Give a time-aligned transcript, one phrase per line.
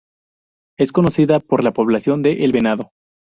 [0.79, 2.89] Es conocida por la población de El Venado.